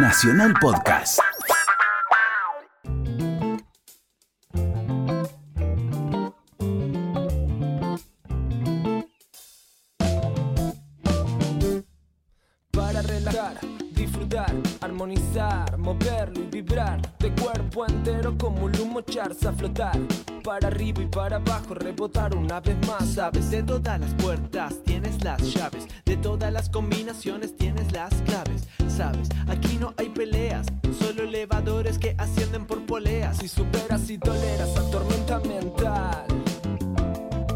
Nacional 0.00 0.54
Podcast. 0.60 1.18
para 12.70 13.02
relajar, 13.02 13.58
disfrutar, 13.90 14.54
armonizar, 14.80 15.76
moverlo 15.78 16.40
y 16.42 16.46
vibrar 16.46 17.00
de 17.18 17.32
cuerpo 17.32 17.84
entero 17.86 18.38
como 18.38 18.66
un 18.66 18.80
humo 18.80 19.00
echarse 19.00 19.48
a 19.48 19.52
flotar. 19.52 19.98
Para 20.44 20.68
arriba 20.68 21.02
y 21.02 21.06
para 21.06 21.36
abajo 21.36 21.74
rebotar 21.74 22.36
una 22.36 22.60
vez 22.60 22.76
más, 22.86 23.14
Sabes 23.14 23.50
de 23.50 23.62
todas 23.64 24.00
las 24.00 24.14
puertas 24.14 24.76
tienes 24.84 25.22
las 25.24 25.42
llaves, 25.52 25.86
de 26.04 26.16
todas 26.16 26.52
las 26.52 26.70
combinaciones 26.70 27.56
tienes 27.56 27.92
las 27.92 28.14
claves. 28.22 28.57
Aquí 28.98 29.78
no 29.78 29.94
hay 29.96 30.08
peleas, 30.08 30.66
solo 30.98 31.22
elevadores 31.22 31.98
que 31.98 32.16
ascienden 32.18 32.66
por 32.66 32.84
poleas. 32.84 33.36
Si 33.36 33.46
superas 33.46 34.10
y 34.10 34.18
toleras 34.18 34.74
la 34.74 34.82
tormenta 34.90 35.38
mental, 35.38 36.26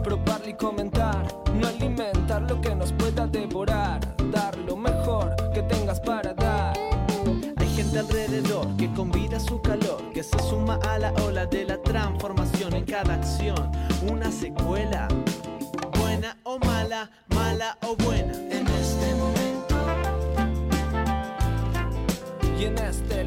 probarlo 0.05 0.49
y 0.49 0.55
comentar, 0.55 1.27
no 1.53 1.67
alimentar 1.67 2.43
lo 2.49 2.61
que 2.61 2.77
nos 2.77 2.93
pueda 2.93 3.27
devorar, 3.27 3.99
dar 4.31 4.57
lo 4.57 4.77
mejor 4.77 5.35
que 5.53 5.63
tengas 5.63 5.99
para 5.99 6.33
dar. 6.33 6.79
Hay 7.57 7.69
gente 7.75 7.99
alrededor 7.99 8.77
que 8.77 8.93
convida 8.93 9.41
su 9.41 9.61
calor, 9.61 10.13
que 10.15 10.23
se 10.23 10.39
suma 10.49 10.79
a 10.89 10.97
la 11.01 11.13
ola 11.25 11.47
de 11.47 11.65
la 11.65 11.83
transformación 11.83 12.73
en 12.75 12.85
cada 12.85 13.15
acción. 13.15 13.73
Una 14.09 14.31
secuela, 14.31 15.09
buena 15.99 16.37
o 16.45 16.61
mala, 16.61 17.11
mala 17.35 17.77
o 17.83 17.97
buena. 17.97 18.33
En 18.33 18.65
este 18.69 18.92
Y 22.63 22.67
en 22.67 22.79
este 22.79 23.22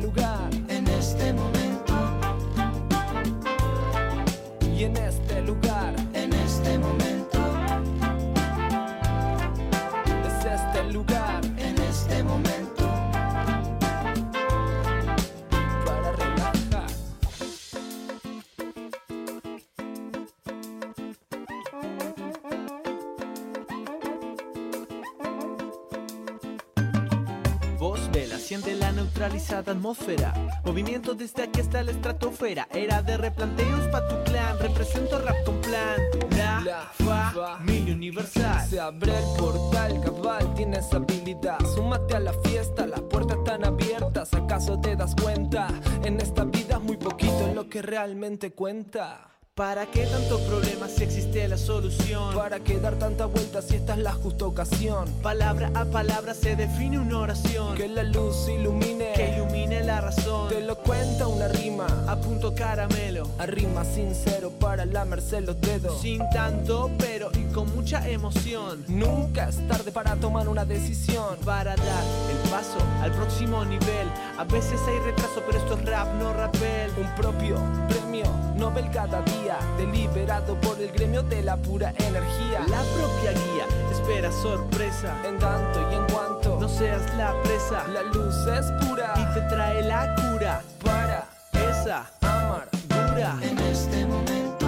Voz 27.96 28.12
vela, 28.12 28.38
siente 28.38 28.76
la 28.76 28.92
neutralizada 28.92 29.72
atmósfera. 29.72 30.34
Movimiento 30.66 31.14
desde 31.14 31.44
aquí 31.44 31.62
hasta 31.62 31.82
la 31.82 31.92
estratosfera. 31.92 32.68
Era 32.74 33.02
de 33.02 33.16
replanteos 33.16 33.88
pa' 33.88 34.06
tu 34.06 34.22
clan. 34.26 34.60
Represento 34.60 35.18
rap 35.20 35.38
con 35.46 35.62
plan. 35.62 36.02
La, 36.36 36.92
La 37.06 37.32
familia 37.32 37.94
universal. 37.94 38.68
Se 38.70 38.82
abre 38.82 39.18
el 39.18 39.38
portal, 39.38 40.02
cabal, 40.02 40.54
tienes 40.56 40.94
habilidad. 40.94 41.58
Súmate 41.73 42.16
a 42.16 42.20
la 42.20 42.34
fiesta, 42.44 42.86
las 42.86 43.00
puertas 43.04 43.38
están 43.38 43.64
abiertas. 43.64 44.34
¿Acaso 44.34 44.78
te 44.82 44.98
das 44.98 45.16
cuenta? 45.16 45.70
En 46.04 46.20
esta 46.20 46.44
vida 46.44 46.76
es 46.76 46.82
muy 46.82 46.98
poquito 46.98 47.54
lo 47.56 47.70
que 47.70 47.82
realmente 47.82 48.52
cuenta. 48.52 49.34
¿Para 49.58 49.86
qué 49.86 50.06
tantos 50.06 50.42
problemas 50.42 50.92
si 50.92 51.03
existe 51.06 51.48
la 51.48 51.58
solución? 51.58 52.36
¿Para 52.36 52.59
qué 52.59 52.78
dar 52.78 52.95
tanta 52.95 53.25
vuelta 53.25 53.61
si 53.61 53.78
esta 53.78 53.94
es 53.94 54.00
la 54.00 54.11
justa 54.11 54.48
ocasión? 54.48 55.09
Palabra 55.23 55.72
a 55.73 55.86
palabra 55.86 56.34
se 56.34 56.58
define 56.58 57.00
una 57.00 57.20
oración. 57.20 57.73
Que 57.78 57.88
la 57.88 58.03
luz 58.03 58.50
ilumine, 58.50 59.14
que 59.16 59.33
ilumine 59.33 59.81
la 59.86 60.02
razón. 60.02 60.50
te 60.50 60.59
lo 60.59 60.76
cuenta 60.80 61.28
una 61.28 61.48
rima. 61.48 61.88
A 62.06 62.17
punto 62.17 62.53
caramelo. 62.53 63.30
A 63.39 63.45
rima 63.45 63.86
sincero 63.86 64.52
para 64.59 64.83
lamerse 64.83 65.39
los 65.39 65.61
dedos. 65.61 66.02
Sin 66.02 66.30
tanto 66.32 66.92
pero 66.98 67.30
y 67.33 67.45
con 67.54 67.73
mucha 67.73 68.05
emoción. 68.10 68.83
Nunca 68.89 69.48
es 69.48 69.66
tarde 69.70 69.89
para 69.93 70.17
tomar 70.17 70.49
una 70.49 70.66
decisión. 70.66 71.37
Para 71.45 71.77
dar 71.77 72.04
el 72.30 72.49
paso 72.49 72.77
al 73.02 73.14
próximo 73.14 73.64
nivel. 73.64 74.11
A 74.37 74.43
veces 74.43 74.82
hay 74.86 74.99
retraso, 74.99 75.42
pero 75.45 75.60
esto 75.60 75.76
es 75.76 75.86
rap, 75.86 76.14
no 76.16 76.33
rapel. 76.33 76.92
Un 76.98 77.16
propio 77.16 77.55
premio 77.87 78.26
Nobel 78.55 78.89
cada 78.89 79.22
día, 79.22 79.45
deliberado 79.78 80.60
por 80.61 80.80
el 80.80 80.92
gremio 80.92 81.22
de 81.23 81.44
la 81.44 81.58
pura 81.58 81.94
energía. 81.98 82.60
La 82.67 82.82
propia 82.82 83.32
guía 83.32 83.66
espera 83.92 84.32
sorpresa. 84.32 85.16
En 85.23 85.38
tanto 85.38 85.92
y 85.92 85.95
en 85.95 86.04
cuanto 86.11 86.58
No 86.60 86.67
seas 86.67 87.02
la 87.16 87.33
presa 87.44 87.88
la 87.88 88.04
luz 88.04 88.36
es 88.48 88.66
pura 88.86 89.14
y 89.16 89.34
te 89.34 89.42
trae 89.42 89.84
la 89.84 90.16
cura. 90.16 90.61
para 90.84 91.28
Esa 91.54 92.05
amar 92.22 92.67
dura. 92.89 93.38
En 93.42 93.60
este 93.60 94.05
momento, 94.05 94.66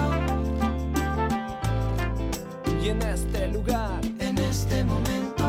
y 2.80 2.88
en 2.88 3.02
este 3.02 3.48
lugar 3.48 4.00
en 4.20 4.38
este 4.38 4.84
momento, 4.84 5.44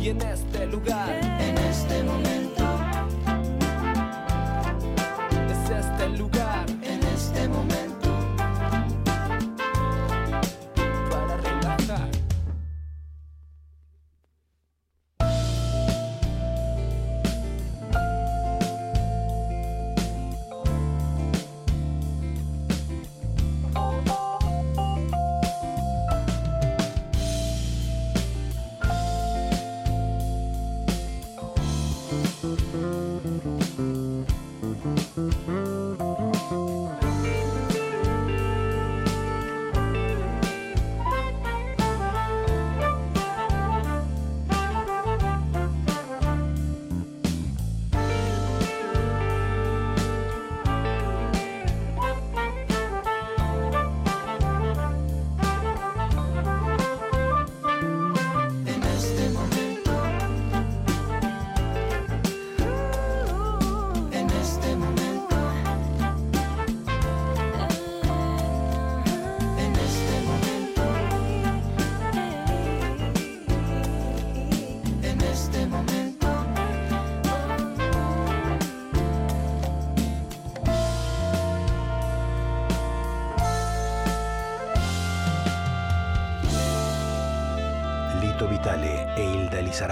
y 0.00 0.10
en 0.10 0.22
este 0.22 0.66
lugar 0.66 1.31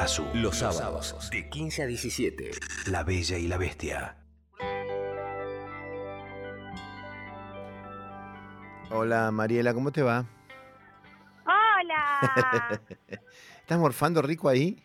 Los 0.01 0.57
sábados, 0.57 1.29
de 1.31 1.51
15 1.51 1.83
a 1.83 1.87
17. 1.87 2.53
La 2.87 3.05
Bella 3.05 3.37
y 3.37 3.47
la 3.47 3.59
Bestia. 3.59 4.17
Hola 8.91 9.31
Mariela, 9.31 9.75
¿cómo 9.75 9.93
te 9.93 10.03
va? 10.03 10.25
¡Hola! 11.45 12.81
¿Estás 13.61 13.79
morfando 13.79 14.23
rico 14.23 14.49
ahí? 14.49 14.83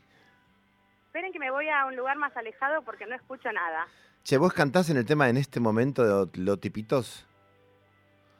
Esperen 1.05 1.31
que 1.31 1.39
me 1.39 1.49
voy 1.49 1.69
a 1.69 1.85
un 1.85 1.95
lugar 1.95 2.17
más 2.17 2.35
alejado 2.35 2.81
porque 2.81 3.05
no 3.05 3.15
escucho 3.15 3.49
nada. 3.53 3.87
Che, 4.25 4.37
¿vos 4.37 4.51
cantás 4.51 4.89
en 4.89 4.97
el 4.97 5.05
tema 5.05 5.29
en 5.29 5.37
este 5.37 5.61
momento 5.61 6.25
de 6.25 6.41
Los 6.41 6.59
Tipitos? 6.59 7.25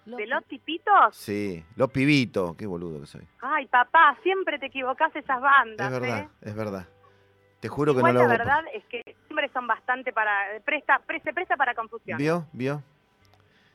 ¿De 0.05 0.27
los 0.27 0.45
tipitos? 0.45 1.15
Sí, 1.15 1.63
Los 1.75 1.89
Pibitos, 1.91 2.55
qué 2.55 2.67
boludo 2.67 2.99
que 3.01 3.07
soy. 3.07 3.27
Ay, 3.41 3.65
papá, 3.67 4.15
siempre 4.23 4.59
te 4.59 4.67
equivocás 4.67 5.15
esas 5.15 5.41
bandas, 5.41 5.91
Es 5.91 5.99
verdad, 5.99 6.19
¿eh? 6.19 6.29
es 6.41 6.55
verdad. 6.55 6.87
Te 7.59 7.67
juro 7.69 7.95
que 7.95 8.01
no 8.03 8.07
lo 8.09 8.13
la 8.13 8.19
hago. 8.19 8.29
por- 8.29 8.37
verdad 8.37 8.63
es 8.73 8.83
que 8.85 9.01
siempre 9.25 9.49
son 9.53 9.65
bastante 9.65 10.13
para... 10.13 10.37
Presta, 10.63 10.99
pre- 10.99 11.21
se 11.21 11.33
presta 11.33 11.57
para 11.57 11.73
confusión. 11.73 12.17
¿Vio? 12.19 12.45
¿Vio? 12.53 12.83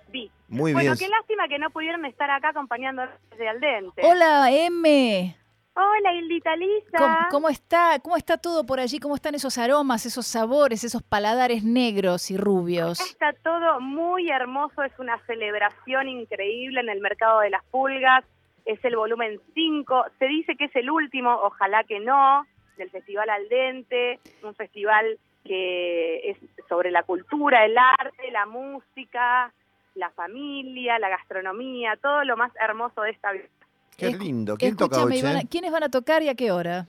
Vi. 0.08 0.30
Muy 0.48 0.72
bueno, 0.72 0.92
bien. 0.92 0.98
qué 0.98 1.08
lástima 1.08 1.48
que 1.48 1.58
no 1.58 1.70
pudieron 1.70 2.04
estar 2.04 2.30
acá 2.30 2.50
acompañándonos 2.50 3.12
desde 3.30 3.48
al 3.48 3.60
dente. 3.60 4.02
Hola, 4.04 4.50
M. 4.52 5.36
Hola, 5.82 6.12
Hildita 6.12 6.54
Lisa. 6.56 6.98
¿Cómo, 6.98 7.16
cómo 7.30 7.48
está, 7.48 7.98
¿Cómo 8.02 8.18
está 8.18 8.36
todo 8.36 8.66
por 8.66 8.80
allí? 8.80 9.00
¿Cómo 9.00 9.14
están 9.14 9.34
esos 9.34 9.56
aromas, 9.56 10.04
esos 10.04 10.26
sabores, 10.26 10.84
esos 10.84 11.02
paladares 11.02 11.64
negros 11.64 12.30
y 12.30 12.36
rubios? 12.36 13.00
Está 13.00 13.32
todo 13.42 13.80
muy 13.80 14.28
hermoso, 14.28 14.82
es 14.82 14.92
una 14.98 15.18
celebración 15.24 16.08
increíble 16.08 16.80
en 16.80 16.90
el 16.90 17.00
mercado 17.00 17.40
de 17.40 17.48
las 17.48 17.64
pulgas, 17.64 18.24
es 18.66 18.84
el 18.84 18.94
volumen 18.94 19.40
5, 19.54 20.04
se 20.18 20.26
dice 20.26 20.54
que 20.54 20.66
es 20.66 20.76
el 20.76 20.90
último, 20.90 21.32
ojalá 21.32 21.82
que 21.84 21.98
no, 21.98 22.44
del 22.76 22.90
Festival 22.90 23.30
Al 23.30 23.48
Dente, 23.48 24.20
un 24.42 24.54
festival 24.54 25.18
que 25.44 26.30
es 26.30 26.36
sobre 26.68 26.90
la 26.90 27.04
cultura, 27.04 27.64
el 27.64 27.78
arte, 27.78 28.30
la 28.30 28.44
música, 28.44 29.50
la 29.94 30.10
familia, 30.10 30.98
la 30.98 31.08
gastronomía, 31.08 31.96
todo 31.96 32.22
lo 32.24 32.36
más 32.36 32.52
hermoso 32.60 33.00
de 33.00 33.12
esta 33.12 33.32
vida. 33.32 33.48
Qué 34.00 34.16
lindo. 34.16 34.56
¿Quién 34.56 34.76
toca 34.76 35.04
hoy? 35.04 35.20
¿quiénes 35.50 35.70
van 35.70 35.82
a 35.82 35.88
tocar 35.90 36.22
y 36.22 36.28
a 36.28 36.34
qué 36.34 36.50
hora? 36.50 36.86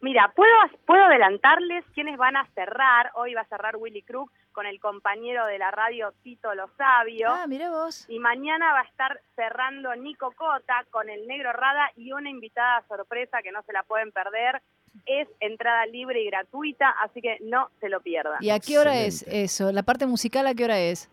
Mira, 0.00 0.32
puedo, 0.34 0.52
puedo 0.84 1.04
adelantarles 1.04 1.84
quiénes 1.94 2.16
van 2.16 2.36
a 2.36 2.46
cerrar. 2.54 3.12
Hoy 3.14 3.34
va 3.34 3.42
a 3.42 3.46
cerrar 3.46 3.76
Willy 3.76 4.02
Crook 4.02 4.32
con 4.50 4.66
el 4.66 4.80
compañero 4.80 5.46
de 5.46 5.58
la 5.58 5.70
radio 5.70 6.12
Tito 6.22 6.54
Lo 6.54 6.68
Sabio. 6.76 7.28
Ah, 7.30 7.46
mira 7.46 7.70
vos. 7.70 8.04
Y 8.08 8.18
mañana 8.18 8.72
va 8.72 8.80
a 8.80 8.84
estar 8.84 9.20
cerrando 9.36 9.94
Nico 9.96 10.32
Cota 10.32 10.84
con 10.90 11.08
el 11.08 11.26
Negro 11.26 11.52
Rada 11.52 11.90
y 11.96 12.12
una 12.12 12.30
invitada 12.30 12.84
sorpresa 12.88 13.42
que 13.42 13.52
no 13.52 13.62
se 13.62 13.72
la 13.72 13.82
pueden 13.84 14.10
perder. 14.10 14.60
Es 15.06 15.28
entrada 15.40 15.86
libre 15.86 16.20
y 16.20 16.26
gratuita, 16.26 16.90
así 17.02 17.20
que 17.20 17.38
no 17.40 17.70
se 17.80 17.88
lo 17.88 18.00
pierdan. 18.00 18.38
¿Y 18.40 18.50
a 18.50 18.58
qué 18.58 18.78
hora 18.78 18.98
es 18.98 19.24
eso? 19.28 19.72
¿La 19.72 19.84
parte 19.84 20.06
musical 20.06 20.46
a 20.46 20.54
qué 20.54 20.64
hora 20.64 20.80
es? 20.80 21.08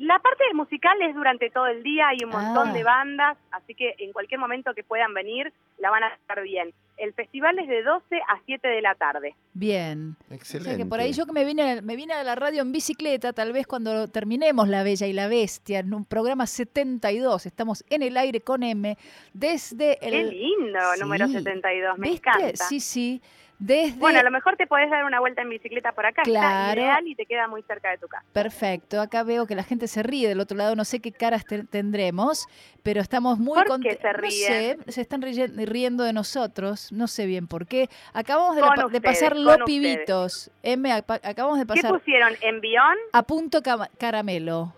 La 0.00 0.18
parte 0.18 0.44
del 0.44 0.54
musical 0.54 0.96
es 1.02 1.14
durante 1.14 1.50
todo 1.50 1.66
el 1.66 1.82
día, 1.82 2.08
hay 2.08 2.16
un 2.24 2.30
montón 2.30 2.68
Ah. 2.70 2.72
de 2.72 2.82
bandas, 2.82 3.36
así 3.52 3.74
que 3.74 3.94
en 3.98 4.12
cualquier 4.12 4.40
momento 4.40 4.72
que 4.74 4.82
puedan 4.82 5.12
venir 5.12 5.52
la 5.78 5.90
van 5.90 6.02
a 6.04 6.08
estar 6.14 6.42
bien. 6.42 6.72
El 6.96 7.12
festival 7.12 7.58
es 7.58 7.68
de 7.68 7.82
12 7.82 8.16
a 8.16 8.40
7 8.46 8.66
de 8.66 8.80
la 8.80 8.94
tarde. 8.94 9.34
Bien. 9.52 10.16
O 10.30 10.34
Excelente. 10.34 10.70
sea 10.70 10.78
que 10.78 10.86
por 10.86 11.00
ahí 11.00 11.12
yo 11.12 11.26
que 11.26 11.32
me 11.32 11.44
vine, 11.44 11.82
me 11.82 11.96
vine 11.96 12.14
a 12.14 12.24
la 12.24 12.34
radio 12.34 12.62
en 12.62 12.72
bicicleta, 12.72 13.34
tal 13.34 13.52
vez 13.52 13.66
cuando 13.66 14.08
terminemos 14.08 14.68
La 14.68 14.82
Bella 14.82 15.06
y 15.06 15.12
la 15.12 15.28
Bestia, 15.28 15.80
en 15.80 15.92
un 15.92 16.06
programa 16.06 16.46
72, 16.46 17.44
estamos 17.44 17.84
en 17.90 18.02
el 18.02 18.16
aire 18.16 18.40
con 18.40 18.62
M, 18.62 18.96
desde 19.34 19.98
el... 20.06 20.30
Qué 20.30 20.36
lindo, 20.36 20.78
Sí. 20.94 21.00
número 21.02 21.28
72, 21.28 21.98
me 21.98 22.08
¿Viste? 22.10 22.28
encanta. 22.30 22.64
Sí, 22.64 22.80
sí. 22.80 23.22
Desde... 23.62 23.98
Bueno, 23.98 24.20
a 24.20 24.22
lo 24.22 24.30
mejor 24.30 24.56
te 24.56 24.66
podés 24.66 24.88
dar 24.88 25.04
una 25.04 25.20
vuelta 25.20 25.42
en 25.42 25.50
bicicleta 25.50 25.92
por 25.92 26.06
acá, 26.06 26.22
Claro. 26.22 26.70
está 26.70 26.80
ideal 26.80 27.06
y 27.06 27.14
te 27.14 27.26
queda 27.26 27.46
muy 27.46 27.62
cerca 27.64 27.90
de 27.90 27.98
tu 27.98 28.08
casa. 28.08 28.24
Perfecto, 28.32 29.00
acá 29.02 29.22
veo 29.22 29.46
que 29.46 29.54
la 29.54 29.62
gente 29.62 29.86
se 29.86 30.02
ríe 30.02 30.28
del 30.28 30.40
otro 30.40 30.56
lado, 30.56 30.74
no 30.76 30.84
sé 30.86 31.00
qué 31.00 31.12
caras 31.12 31.44
te- 31.44 31.64
tendremos, 31.64 32.46
pero 32.82 33.02
estamos 33.02 33.38
muy 33.38 33.56
¿Por 33.56 33.64
qué 33.64 33.68
contentos. 33.68 34.00
se 34.00 34.12
No 34.22 34.30
sé, 34.30 34.74
ríen? 34.76 34.84
se 34.92 35.00
están 35.02 35.20
riendo 35.22 36.04
de 36.04 36.14
nosotros, 36.14 36.90
no 36.90 37.06
sé 37.06 37.26
bien 37.26 37.48
por 37.48 37.66
qué. 37.66 37.90
Acabamos 38.14 38.56
de, 38.90 39.00
pasar 39.02 39.36
los 39.36 39.58
pibitos. 39.66 40.50
M, 40.62 40.90
acabamos 40.90 41.58
de 41.58 41.64
¿Qué 41.66 41.68
pasar 41.82 41.90
pusieron? 41.92 42.32
¿Envión? 42.40 42.96
a 43.12 43.22
punto 43.24 43.60
caramelo. 43.98 44.72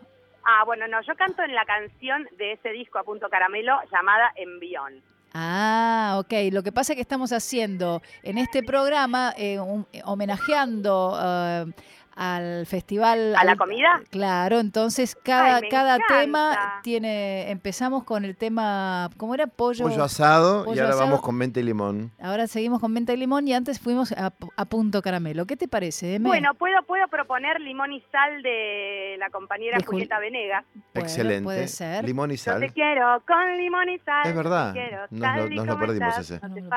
Ah, 0.44 0.64
bueno, 0.66 0.88
no, 0.88 1.00
yo 1.02 1.14
canto 1.14 1.42
en 1.44 1.54
la 1.54 1.64
canción 1.64 2.26
de 2.36 2.54
ese 2.54 2.70
disco 2.70 2.98
a 2.98 3.04
punto 3.04 3.28
caramelo 3.28 3.78
llamada 3.92 4.32
Envión. 4.34 5.00
Ah, 5.34 6.16
ok. 6.18 6.32
Lo 6.52 6.62
que 6.62 6.72
pasa 6.72 6.92
es 6.92 6.96
que 6.96 7.02
estamos 7.02 7.32
haciendo 7.32 8.02
en 8.22 8.36
este 8.38 8.62
programa, 8.62 9.32
eh, 9.36 9.58
un- 9.60 9.86
eh, 9.92 10.02
homenajeando 10.04 11.18
eh, 11.22 11.72
al 12.14 12.66
festival. 12.66 13.34
¿A 13.36 13.44
la 13.44 13.56
comida? 13.56 14.00
Claro, 14.10 14.58
entonces 14.60 15.16
cada, 15.22 15.56
Ay, 15.56 15.68
cada 15.70 15.96
encanta. 15.96 16.20
tema 16.20 16.80
tiene. 16.82 17.50
Empezamos 17.50 18.04
con 18.04 18.24
el 18.24 18.36
tema. 18.36 19.10
¿Cómo 19.16 19.34
era? 19.34 19.46
Pollo. 19.46 19.84
Pollo 19.88 20.04
asado 20.04 20.62
y 20.62 20.64
pollo 20.66 20.82
ahora 20.82 20.94
asado. 20.94 21.06
vamos 21.08 21.22
con 21.22 21.34
mente 21.36 21.60
y 21.60 21.62
limón. 21.62 22.12
Ahora 22.20 22.46
seguimos 22.46 22.80
con 22.80 22.92
menta 22.92 23.12
y 23.12 23.16
limón 23.16 23.46
y 23.48 23.54
antes 23.54 23.80
fuimos 23.80 24.12
a, 24.12 24.32
a 24.56 24.64
punto 24.64 25.02
caramelo. 25.02 25.46
¿Qué 25.46 25.56
te 25.56 25.68
parece, 25.68 26.16
Eme? 26.16 26.28
Bueno, 26.28 26.54
puedo, 26.54 26.82
puedo 26.86 27.06
proponer 27.08 27.60
limón 27.60 27.92
y 27.92 28.00
sal 28.12 28.42
de 28.42 29.16
la 29.18 29.30
compañera 29.30 29.78
De 29.78 29.84
Jul- 29.84 29.90
Julieta 29.92 30.18
Venegas. 30.18 30.64
Bueno, 30.74 30.84
Excelente. 30.94 31.44
Puede 31.44 31.68
ser. 31.68 32.04
Limón 32.04 32.30
y 32.30 32.36
Yo 32.36 32.42
sal. 32.44 32.60
te 32.60 32.70
quiero 32.70 33.22
con 33.26 33.56
limón 33.56 33.88
y 33.88 33.98
sal. 34.00 34.26
Es 34.26 34.34
verdad. 34.34 34.72
te 34.72 34.80
quiero 34.80 35.06
Nos 35.10 35.36
lo- 35.36 35.50
y 35.50 35.56
nos 35.56 35.66
lo 35.66 35.78
perdimos 35.78 36.08
estás, 36.18 36.30
ese. 36.30 36.46
no 36.48 36.54
te 36.54 36.60
No, 36.60 36.70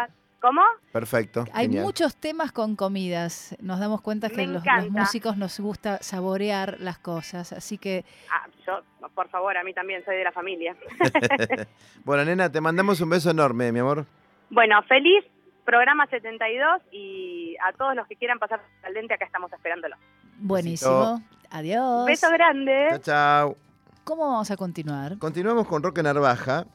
¿Cómo? 0.46 0.62
Perfecto. 0.92 1.46
Hay 1.54 1.66
genial. 1.66 1.86
muchos 1.86 2.16
temas 2.18 2.52
con 2.52 2.76
comidas. 2.76 3.56
Nos 3.62 3.80
damos 3.80 4.02
cuenta 4.02 4.30
que 4.30 4.46
los, 4.46 4.64
los 4.64 4.92
músicos 4.92 5.38
nos 5.38 5.60
gusta 5.60 5.98
saborear 6.04 6.76
las 6.80 7.00
cosas. 7.00 7.52
Así 7.52 7.80
que 7.80 8.06
Ah, 8.32 8.48
yo, 8.68 8.82
por 9.16 9.28
favor, 9.30 9.58
a 9.58 9.64
mí 9.64 9.74
también 9.74 10.06
soy 10.06 10.18
de 10.18 10.24
la 10.24 10.32
familia. 10.32 10.76
Bueno, 12.04 12.24
nena, 12.26 12.52
te 12.52 12.62
mandamos 12.62 13.02
un 13.02 13.10
beso 13.10 13.32
enorme, 13.32 13.72
mi 13.72 13.80
amor. 13.80 14.06
Bueno, 14.52 14.80
feliz 14.84 15.24
programa 15.66 16.06
72 16.08 16.84
y 16.92 17.56
a 17.68 17.74
todos 17.74 17.96
los 17.96 18.06
que 18.08 18.16
quieran 18.16 18.38
pasar 18.38 18.62
al 18.84 18.94
dente, 18.94 19.16
acá 19.16 19.26
estamos 19.26 19.52
esperándolo. 19.52 19.96
buenísimo. 20.38 21.24
Adiós. 21.50 22.06
Beso 22.06 22.30
grande. 22.30 22.88
Chao, 22.90 23.00
chao. 23.00 23.56
¿Cómo 24.04 24.30
vamos 24.30 24.52
a 24.52 24.58
continuar? 24.58 25.18
Continuamos 25.18 25.66
con 25.68 25.82
Roque 25.82 26.04
Narvaja, 26.04 26.66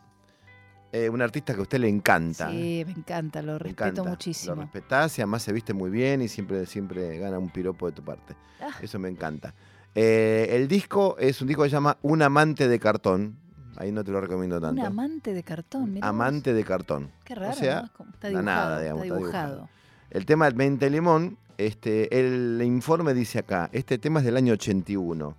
eh, 0.92 1.08
un 1.08 1.22
artista 1.22 1.52
que 1.54 1.60
a 1.60 1.62
usted 1.62 1.78
le 1.78 1.88
encanta. 1.88 2.50
Sí, 2.50 2.82
me 2.86 2.92
encanta, 2.92 3.42
lo 3.42 3.52
Me 3.52 3.58
respeto 3.60 3.84
encanta. 3.90 4.10
muchísimo. 4.10 4.54
Lo 4.56 4.62
respetás 4.62 5.18
y 5.18 5.22
además 5.22 5.42
se 5.42 5.52
viste 5.52 5.72
muy 5.72 5.90
bien 5.90 6.22
y 6.22 6.28
siempre, 6.28 6.66
siempre 6.66 7.18
gana 7.18 7.38
un 7.38 7.48
piropo 7.50 7.86
de 7.86 7.92
tu 7.92 8.02
parte. 8.02 8.34
Ah. 8.60 8.70
Eso 8.82 8.98
me 8.98 9.08
encanta. 9.08 9.54
Eh, 9.94 10.48
el 10.50 10.68
disco 10.68 11.16
es 11.18 11.40
un 11.40 11.48
disco 11.48 11.62
que 11.62 11.68
se 11.70 11.74
llama 11.76 11.96
Un 12.02 12.22
amante 12.22 12.68
de 12.68 12.78
cartón. 12.78 13.36
Ahí 13.76 13.92
no 13.92 14.04
te 14.04 14.10
lo 14.10 14.20
recomiendo 14.20 14.60
tanto. 14.60 14.80
Un 14.80 14.86
amante 14.86 15.32
de 15.32 15.42
cartón, 15.42 15.94
vos. 15.94 16.02
amante 16.02 16.52
de 16.52 16.64
cartón. 16.64 17.10
Qué 17.24 17.34
raro, 17.34 17.54
sea, 17.54 17.82
¿no? 17.98 18.04
Está 18.12 18.28
dibujado. 18.28 18.42
nada, 18.42 18.80
digamos, 18.80 19.02
está 19.04 19.14
está 19.14 19.18
dibujado. 19.20 19.54
dibujado. 19.54 19.68
El 20.10 20.26
tema 20.26 20.44
del 20.46 20.54
20 20.54 20.90
limón, 20.90 21.38
este, 21.56 22.18
el 22.18 22.60
informe 22.64 23.14
dice 23.14 23.38
acá, 23.38 23.70
este 23.72 23.96
tema 23.98 24.18
es 24.20 24.26
del 24.26 24.36
año 24.36 24.52
81. 24.52 25.36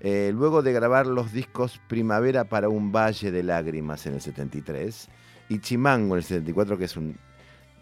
Eh, 0.00 0.30
luego 0.34 0.62
de 0.62 0.72
grabar 0.72 1.06
los 1.06 1.32
discos 1.32 1.80
Primavera 1.88 2.44
para 2.44 2.68
un 2.68 2.92
Valle 2.92 3.30
de 3.30 3.42
Lágrimas 3.42 4.06
en 4.06 4.14
el 4.14 4.20
73 4.20 5.08
y 5.48 5.58
Chimango 5.58 6.14
en 6.14 6.18
el 6.18 6.24
74, 6.24 6.78
que 6.78 6.84
es 6.84 6.96
un 6.96 7.16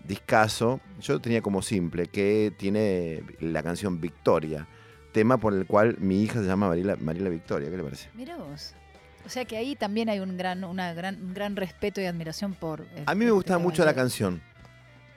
discazo, 0.05 0.81
yo 1.01 1.21
tenía 1.21 1.43
como 1.43 1.63
simple, 1.63 2.07
que 2.07 2.55
tiene 2.57 3.23
la 3.41 3.63
canción 3.63 4.01
Victoria, 4.01 4.67
tema 5.13 5.39
por 5.39 5.53
el 5.53 5.67
cual 5.67 5.97
mi 5.99 6.23
hija 6.23 6.41
se 6.41 6.47
llama 6.47 6.69
Mariela, 6.69 6.97
Mariela 6.97 7.29
Victoria, 7.29 7.71
¿qué 7.71 7.77
le 7.77 7.83
parece? 7.83 8.09
Mirá 8.15 8.37
vos. 8.37 8.75
O 9.27 9.29
sea 9.29 9.45
que 9.45 9.57
ahí 9.57 9.75
también 9.75 10.09
hay 10.09 10.21
un 10.21 10.37
gran, 10.37 10.63
una 10.63 10.95
gran, 10.95 11.21
un 11.21 11.35
gran 11.35 11.57
respeto 11.57 12.01
y 12.01 12.05
admiración 12.05 12.55
por. 12.55 12.87
A 13.07 13.15
mí 13.15 13.25
me 13.25 13.33
gustaba 13.33 13.59
mucho 13.59 13.85
la 13.85 13.93
canción. 13.93 14.41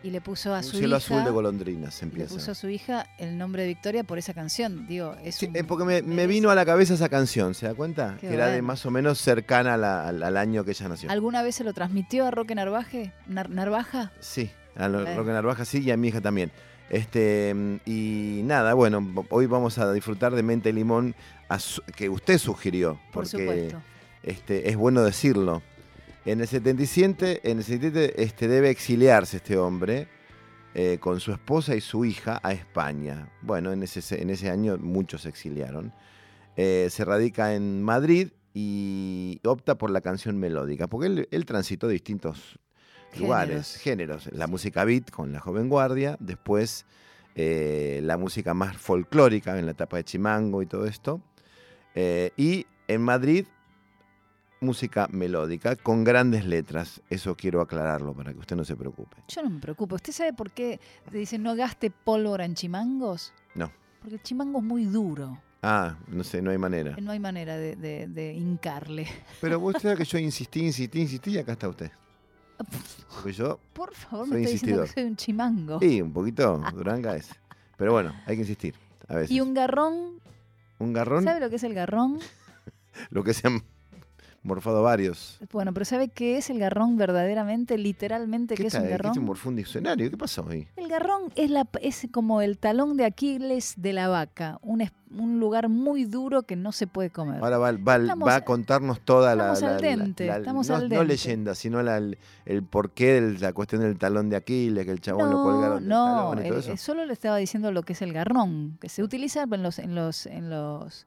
Y 0.01 0.11
le 0.11 0.21
puso 0.21 0.53
a 0.55 0.59
Un 0.59 0.63
su 0.63 0.77
cielo 0.77 0.95
hija. 0.95 0.97
azul 0.97 1.25
de 1.25 1.29
golondrinas 1.31 2.01
le 2.01 2.07
empieza. 2.07 2.33
puso 2.33 2.51
a 2.51 2.55
su 2.55 2.69
hija 2.69 3.05
el 3.17 3.37
nombre 3.37 3.63
de 3.63 3.67
Victoria 3.67 4.03
por 4.05 4.17
esa 4.17 4.33
canción. 4.33 4.87
Digo, 4.87 5.15
es 5.23 5.35
Sí, 5.35 5.47
un- 5.47 5.57
eh, 5.57 5.63
porque 5.65 6.01
me, 6.03 6.25
vino 6.27 6.49
a 6.49 6.55
la 6.55 6.65
cabeza 6.65 6.93
esa 6.93 7.09
canción, 7.09 7.53
¿se 7.53 7.65
da 7.67 7.73
cuenta? 7.73 8.15
Qué 8.21 8.29
que 8.29 8.33
era 8.33 8.47
de 8.47 8.61
más 8.61 8.85
o 8.85 8.91
menos 8.91 9.19
cercana 9.19 9.73
a 9.73 9.77
la- 9.77 10.07
al, 10.07 10.23
al 10.23 10.37
año 10.37 10.63
que 10.63 10.71
ella 10.71 10.87
nació. 10.87 11.11
¿Alguna 11.11 11.41
vez 11.43 11.55
se 11.55 11.65
lo 11.65 11.73
transmitió 11.73 12.25
a 12.25 12.31
Roque 12.31 12.55
Narvaje? 12.55 13.11
Nar- 13.27 13.49
¿Narvaja? 13.49 14.13
Sí, 14.21 14.49
a 14.77 14.87
lo- 14.87 15.01
Bueno. 15.01 15.17
Roque 15.17 15.31
Narvaja 15.31 15.65
sí 15.65 15.81
y 15.83 15.91
a 15.91 15.97
mi 15.97 16.07
hija 16.07 16.21
también. 16.21 16.49
Este, 16.89 17.53
y 17.85 18.41
nada, 18.45 18.73
bueno, 18.73 19.05
hoy 19.29 19.45
vamos 19.45 19.77
a 19.77 19.91
disfrutar 19.93 20.33
de 20.33 20.43
Mente 20.43 20.73
Limón 20.73 21.13
a 21.47 21.59
su- 21.59 21.81
que 21.95 22.09
usted 22.09 22.37
sugirió, 22.37 22.93
Por 23.11 23.25
porque 23.25 23.29
supuesto. 23.29 23.81
este, 24.23 24.69
es 24.69 24.75
bueno 24.75 25.03
decirlo. 25.03 25.61
En 26.31 26.41
el 26.41 26.47
77, 26.47 27.49
en 27.49 27.57
el 27.57 27.63
77 27.63 28.21
este, 28.21 28.47
debe 28.47 28.69
exiliarse 28.69 29.37
este 29.37 29.57
hombre 29.57 30.07
eh, 30.75 30.99
con 30.99 31.19
su 31.19 31.31
esposa 31.31 31.75
y 31.75 31.81
su 31.81 32.05
hija 32.05 32.39
a 32.43 32.51
España. 32.51 33.31
Bueno, 33.41 33.71
en 33.71 33.81
ese, 33.81 34.21
en 34.21 34.29
ese 34.29 34.51
año 34.51 34.77
muchos 34.77 35.23
se 35.23 35.29
exiliaron. 35.29 35.91
Eh, 36.55 36.89
se 36.91 37.03
radica 37.03 37.55
en 37.55 37.81
Madrid 37.81 38.29
y 38.53 39.39
opta 39.43 39.79
por 39.79 39.89
la 39.89 40.01
canción 40.01 40.37
melódica, 40.37 40.87
porque 40.87 41.07
él, 41.07 41.27
él 41.31 41.45
transitó 41.45 41.87
distintos 41.87 42.59
lugares, 43.17 43.77
géneros. 43.77 44.29
La 44.31 44.45
música 44.45 44.83
beat 44.83 45.09
con 45.09 45.33
la 45.33 45.39
joven 45.39 45.67
guardia, 45.67 46.15
después 46.19 46.85
eh, 47.33 48.01
la 48.03 48.17
música 48.17 48.53
más 48.53 48.77
folclórica 48.77 49.57
en 49.57 49.65
la 49.65 49.71
etapa 49.71 49.97
de 49.97 50.03
Chimango 50.03 50.61
y 50.61 50.67
todo 50.67 50.85
esto. 50.85 51.23
Eh, 51.95 52.33
y 52.37 52.67
en 52.87 53.01
Madrid, 53.01 53.47
música 54.61 55.07
melódica 55.11 55.75
con 55.75 56.03
grandes 56.03 56.45
letras. 56.45 57.01
Eso 57.09 57.35
quiero 57.35 57.61
aclararlo 57.61 58.13
para 58.13 58.33
que 58.33 58.39
usted 58.39 58.55
no 58.55 58.65
se 58.65 58.75
preocupe. 58.75 59.17
Yo 59.27 59.41
no 59.43 59.49
me 59.49 59.59
preocupo. 59.59 59.95
¿Usted 59.95 60.13
sabe 60.13 60.33
por 60.33 60.51
qué 60.51 60.79
te 61.09 61.17
dicen 61.17 61.43
no 61.43 61.55
gaste 61.55 61.91
pólvora 61.91 62.45
en 62.45 62.55
chimangos? 62.55 63.33
No. 63.55 63.71
Porque 64.01 64.15
el 64.15 64.21
chimango 64.23 64.59
es 64.59 64.65
muy 64.65 64.85
duro. 64.85 65.41
Ah, 65.61 65.97
no 66.07 66.23
sé, 66.23 66.41
no 66.41 66.51
hay 66.51 66.57
manera. 66.57 66.95
No 67.01 67.11
hay 67.11 67.19
manera 67.19 67.57
de, 67.57 67.75
de- 67.75 68.07
de 68.07 68.33
hincarle. 68.33 69.07
Pero 69.41 69.59
usted 69.59 69.81
sabe 69.83 69.97
que 69.97 70.05
yo 70.05 70.17
insistí, 70.17 70.61
insistí, 70.65 71.01
insistí 71.01 71.31
y 71.31 71.37
acá 71.37 71.51
está 71.53 71.67
usted. 71.67 71.91
Porque 73.13 73.31
yo, 73.33 73.59
Por 73.73 73.93
favor, 73.93 74.27
Soy 74.27 74.35
me 74.37 74.41
está 74.43 74.51
diciendo 74.51 74.83
que 74.83 74.89
soy 74.89 75.03
un 75.03 75.15
chimango. 75.15 75.79
sí, 75.79 76.01
un 76.01 76.11
poquito 76.13 76.61
duranga 76.73 77.15
es. 77.15 77.29
Pero 77.77 77.93
bueno, 77.93 78.13
hay 78.25 78.35
que 78.35 78.41
insistir. 78.41 78.75
A 79.07 79.15
veces. 79.15 79.31
Y 79.31 79.39
un 79.41 79.53
garrón, 79.53 80.19
Un 80.77 80.93
garrón, 80.93 81.23
¿sabe 81.23 81.39
lo 81.39 81.49
que 81.49 81.55
es 81.55 81.63
el 81.63 81.73
garrón? 81.73 82.19
lo 83.09 83.23
que 83.23 83.33
sean 83.33 83.63
morfado 84.43 84.81
varios. 84.83 85.39
Bueno, 85.51 85.73
pero 85.73 85.85
¿sabe 85.85 86.07
qué 86.07 86.37
es 86.37 86.49
el 86.49 86.59
garrón 86.59 86.97
verdaderamente, 86.97 87.77
literalmente, 87.77 88.55
qué, 88.55 88.63
es 88.63 88.67
está- 88.67 88.79
un 88.79 88.85
¿Qué 88.85 88.91
garrón? 88.91 89.13
se 89.13 89.19
morfó 89.19 89.49
un 89.49 89.55
diccionario? 89.57 90.09
¿Qué 90.09 90.17
pasó 90.17 90.45
ahí? 90.49 90.67
El 90.75 90.87
garrón 90.87 91.23
es, 91.35 91.49
la, 91.49 91.67
es 91.81 92.07
como 92.11 92.41
el 92.41 92.57
talón 92.57 92.95
de 92.97 93.05
Aquiles 93.05 93.73
de 93.77 93.93
la 93.93 94.07
vaca, 94.07 94.57
un, 94.61 94.81
es- 94.81 94.91
un 95.17 95.39
lugar 95.39 95.69
muy 95.69 96.05
duro 96.05 96.43
que 96.43 96.55
no 96.55 96.71
se 96.71 96.85
puede 96.87 97.09
comer. 97.09 97.43
Ahora 97.43 97.57
va, 97.57 97.71
va- 97.73 97.95
Estamos- 97.97 98.27
va 98.27 98.35
a 98.35 98.45
contarnos 98.45 99.01
toda 99.01 99.35
la, 99.35 99.53
estamos 99.53 99.61
la- 99.61 99.75
al 99.75 99.81
la- 99.81 100.03
dente, 100.03 100.27
la- 100.27 100.37
estamos 100.37 100.69
no, 100.69 100.75
al 100.75 100.83
no 100.83 100.89
dente. 100.89 101.05
leyenda, 101.05 101.55
sino 101.55 101.81
la- 101.83 101.97
el, 101.97 102.17
el 102.45 102.63
porqué 102.63 103.19
de 103.21 103.39
la 103.39 103.51
cuestión 103.53 103.81
del 103.81 103.97
talón 103.97 104.29
de 104.29 104.35
Aquiles, 104.37 104.85
que 104.85 104.91
el 104.91 105.01
chabón 105.01 105.31
lo 105.31 105.37
no, 105.37 105.43
colgaron 105.43 105.79
del 105.79 105.89
no, 105.89 106.05
talón 106.31 106.45
y 106.45 106.49
todo 106.49 106.59
eso. 106.59 106.71
eh, 106.71 106.77
solo 106.77 107.05
le 107.05 107.13
estaba 107.13 107.37
diciendo 107.37 107.71
lo 107.71 107.83
que 107.83 107.93
es 107.93 108.01
el 108.01 108.13
garrón, 108.13 108.77
que 108.79 108.87
se 108.87 109.03
utiliza 109.03 109.43
en 109.51 109.63
los, 109.63 109.79
en 109.79 109.95
los, 109.95 110.25
en 110.27 110.49
los 110.49 111.05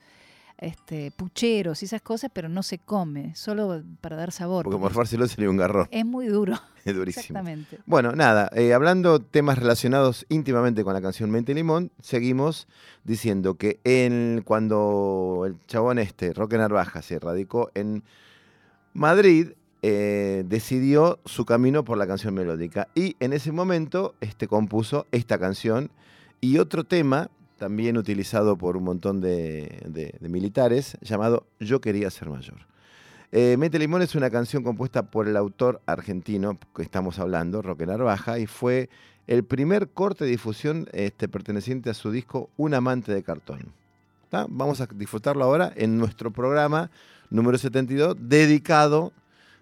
este, 0.58 1.10
pucheros 1.10 1.82
y 1.82 1.86
esas 1.86 2.02
cosas, 2.02 2.30
pero 2.32 2.48
no 2.48 2.62
se 2.62 2.78
come, 2.78 3.34
solo 3.34 3.82
para 4.00 4.16
dar 4.16 4.32
sabor. 4.32 4.64
Porque 4.64 4.76
porque 4.76 4.82
morfárselo 4.82 5.26
sería 5.26 5.50
un 5.50 5.56
garrón, 5.56 5.88
es 5.90 6.04
muy 6.04 6.26
duro, 6.26 6.54
es 6.84 6.94
durísimo. 6.94 7.22
exactamente. 7.22 7.78
Bueno, 7.86 8.12
nada, 8.12 8.50
eh, 8.54 8.72
hablando 8.72 9.20
temas 9.20 9.58
relacionados 9.58 10.26
íntimamente 10.28 10.84
con 10.84 10.94
la 10.94 11.00
canción 11.00 11.30
Mente 11.30 11.54
Limón, 11.54 11.90
seguimos 12.00 12.68
diciendo 13.04 13.54
que 13.54 13.80
en, 13.84 14.42
cuando 14.44 15.44
el 15.46 15.56
chabón 15.66 15.98
este, 15.98 16.32
Roque 16.32 16.58
Narvaja, 16.58 17.02
se 17.02 17.18
radicó 17.18 17.70
en 17.74 18.02
Madrid, 18.94 19.52
eh, 19.84 20.44
decidió 20.46 21.18
su 21.24 21.44
camino 21.44 21.84
por 21.84 21.98
la 21.98 22.06
canción 22.06 22.34
melódica. 22.34 22.88
Y 22.94 23.16
en 23.18 23.32
ese 23.32 23.50
momento 23.50 24.14
este, 24.20 24.46
compuso 24.46 25.06
esta 25.10 25.38
canción 25.38 25.90
y 26.40 26.58
otro 26.58 26.84
tema, 26.84 27.30
también 27.62 27.96
utilizado 27.96 28.56
por 28.56 28.76
un 28.76 28.82
montón 28.82 29.20
de, 29.20 30.18
militares, 30.20 30.98
llamado 31.00 31.46
Yo 31.60 31.80
quería 31.80 32.10
ser 32.10 32.28
mayor. 32.28 32.56
Eh, 33.30 33.56
Mente 33.56 33.78
Limón 33.78 34.02
es 34.02 34.16
una 34.16 34.30
canción 34.30 34.64
compuesta 34.64 35.04
por 35.12 35.28
el 35.28 35.36
autor 35.36 35.80
argentino 35.86 36.58
que 36.74 36.82
estamos 36.82 37.20
hablando, 37.20 37.62
Roque 37.62 37.86
Narvaja, 37.86 38.40
y 38.40 38.48
fue 38.48 38.90
el 39.28 39.44
primer 39.44 39.90
corte 39.90 40.24
de 40.24 40.32
difusión 40.32 40.88
este, 40.90 41.28
perteneciente 41.28 41.88
a 41.88 41.94
su 41.94 42.10
disco 42.10 42.50
Un 42.56 42.74
amante 42.74 43.14
de 43.14 43.22
cartón. 43.22 43.72
Vamos 44.32 44.80
a 44.80 44.86
disfrutarlo 44.86 45.44
ahora 45.44 45.72
en 45.76 45.98
nuestro 45.98 46.32
programa 46.32 46.90
número 47.30 47.58
72, 47.58 48.16
dedicado 48.18 49.12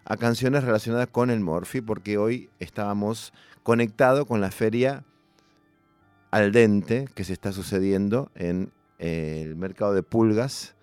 a 0.06 0.16
canciones 0.16 0.64
relacionadas 0.64 1.08
con 1.08 1.28
el 1.28 1.40
Morphy, 1.40 1.82
porque 1.82 2.16
hoy 2.16 2.48
estábamos 2.60 3.34
conectados 3.62 4.24
con 4.24 4.40
la 4.40 4.50
feria 4.50 5.04
al 6.30 6.52
dente 6.52 7.08
que 7.14 7.24
se 7.24 7.32
está 7.32 7.52
sucediendo 7.52 8.30
en 8.34 8.72
eh, 8.98 9.42
el 9.44 9.56
mercado 9.56 9.94
de 9.94 10.02
pulgas 10.02 10.74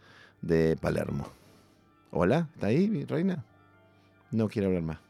de 0.42 0.78
Palermo. 0.78 1.28
Hola, 2.12 2.50
¿está 2.56 2.68
ahí, 2.68 3.06
reina? 3.06 3.44
No 4.32 4.50
quiere 4.50 4.68
hablar 4.68 4.84
más. 4.84 5.07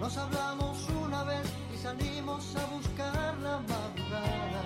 Nos 0.00 0.16
hablamos 0.16 0.86
una 1.04 1.24
vez 1.24 1.42
y 1.74 1.76
salimos 1.76 2.54
a 2.56 2.66
buscar 2.66 3.36
la 3.38 3.60
madrugada. 3.60 4.62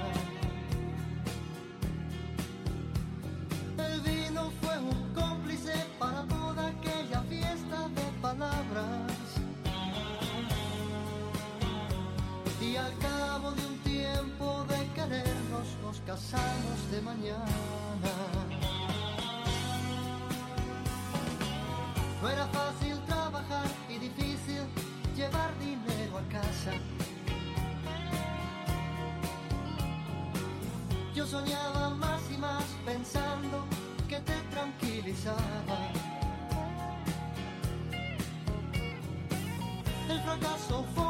El 3.78 4.00
vino 4.02 4.50
fue 4.60 4.78
un 4.78 5.14
cómplice 5.14 5.72
para 5.98 6.22
toda 6.24 6.66
aquella 6.68 7.22
fiesta 7.22 7.88
de 7.88 8.02
palabras. 8.20 9.12
Y 12.60 12.76
al 12.76 12.96
cabo 12.98 13.52
de 13.52 13.66
un 13.66 13.78
tiempo 13.78 14.64
de 14.68 14.86
querernos 14.94 15.66
nos 15.82 15.98
casamos 16.00 16.90
de 16.90 17.00
mañana. 17.00 18.12
No 22.20 22.28
era 22.28 22.46
fácil 22.46 23.01
soñaba 31.32 31.88
más 31.94 32.20
y 32.30 32.36
más 32.36 32.64
pensando 32.84 33.64
que 34.06 34.20
te 34.20 34.34
tranquilizaba. 34.50 35.78
El 40.10 40.20
fracaso 40.20 40.84
fue 40.94 41.01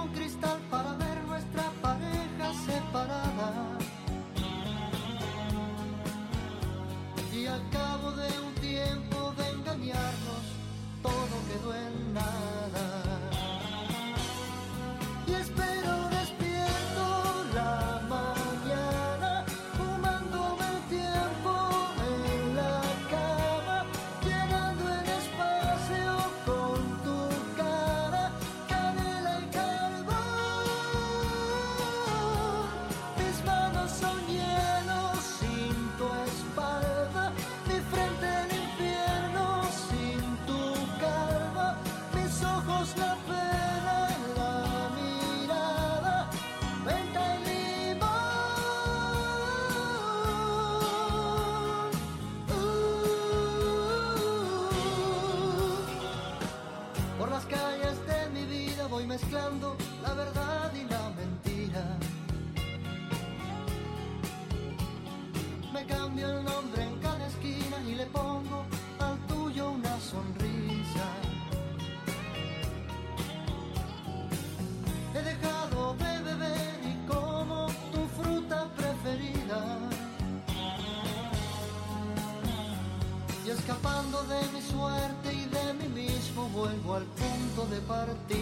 de 87.73 87.81
partida. 87.81 88.42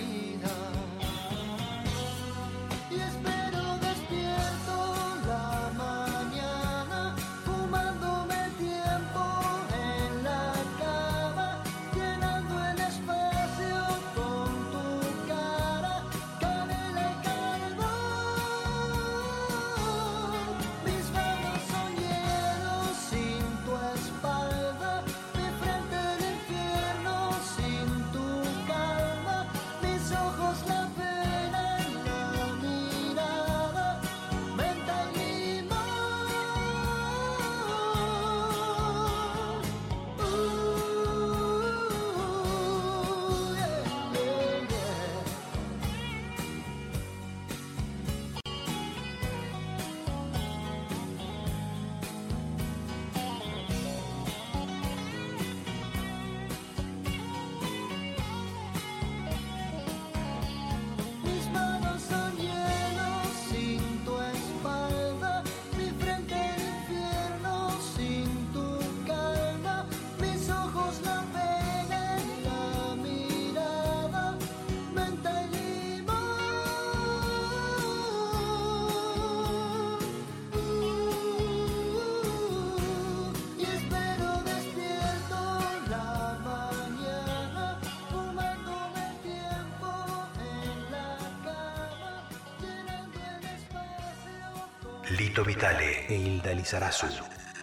Lito 95.21 95.45
Vitale 95.45 96.07
e 96.07 96.15
Hilda 96.15 96.51
Lizarazu. 96.53 97.07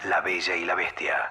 La 0.04 0.20
Bella 0.20 0.54
y 0.54 0.64
la 0.64 0.76
Bestia. 0.76 1.18